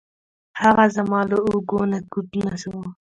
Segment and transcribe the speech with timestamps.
[0.61, 2.75] هغه زما له اوږو نه کوز نه شو.